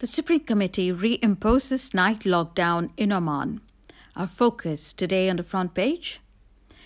[0.00, 3.60] The Supreme Committee reimposes night lockdown in Oman.
[4.16, 6.20] Our focus today on the front page.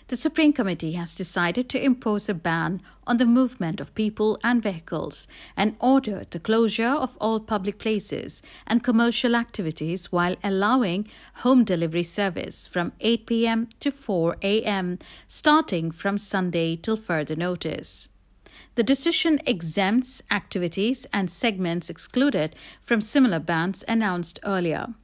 [0.09, 4.61] The Supreme Committee has decided to impose a ban on the movement of people and
[4.61, 11.07] vehicles and ordered the closure of all public places and commercial activities while allowing
[11.45, 13.69] home delivery service from 8 p.m.
[13.79, 14.99] to 4 a.m.
[15.29, 18.09] starting from Sunday till further notice.
[18.77, 24.95] The decision exempts activities and segments excluded from similar bans announced earlier.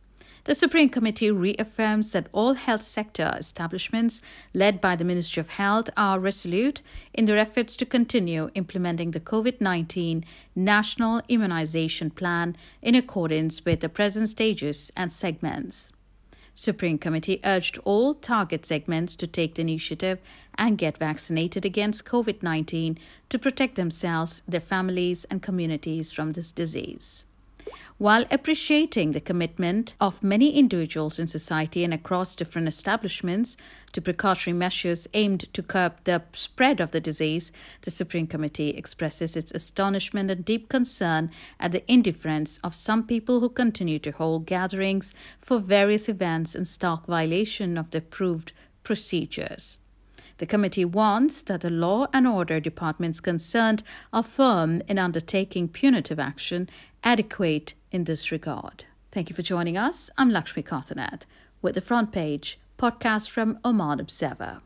[0.44, 4.20] The Supreme Committee reaffirms that all health sector establishments
[4.54, 6.82] led by the Ministry of Health are resolute
[7.12, 10.24] in their efforts to continue implementing the COVID 19
[10.56, 15.92] National Immunization Plan in accordance with the present stages and segments.
[16.54, 20.18] Supreme Committee urged all target segments to take the initiative
[20.56, 26.52] and get vaccinated against COVID 19 to protect themselves, their families, and communities from this
[26.52, 27.24] disease.
[27.98, 33.56] While appreciating the commitment of many individuals in society and across different establishments
[33.92, 39.36] to precautionary measures aimed to curb the spread of the disease, the Supreme Committee expresses
[39.36, 44.46] its astonishment and deep concern at the indifference of some people who continue to hold
[44.46, 49.78] gatherings for various events in stark violation of the approved procedures.
[50.40, 56.18] The committee wants that the law and order departments concerned are firm in undertaking punitive
[56.18, 56.70] action
[57.04, 58.86] adequate in this regard.
[59.12, 60.08] Thank you for joining us.
[60.16, 61.24] I'm Lakshmi Kothaneth
[61.60, 64.62] with the front page podcast from Oman Observer.